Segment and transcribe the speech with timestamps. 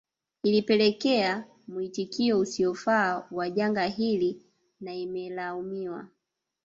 [0.43, 4.41] Ilipelekea muitikio usiofaa wa janga hili
[4.79, 6.07] na imelaumiwa